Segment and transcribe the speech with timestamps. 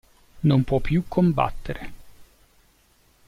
[0.41, 1.93] Non può più combattere.